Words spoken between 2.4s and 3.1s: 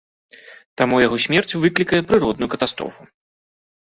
катастрофу.